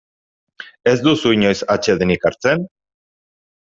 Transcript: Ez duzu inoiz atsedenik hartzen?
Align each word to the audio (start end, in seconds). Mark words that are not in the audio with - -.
Ez 0.93 0.95
duzu 1.09 1.35
inoiz 1.37 1.63
atsedenik 1.77 2.29
hartzen? 2.31 2.69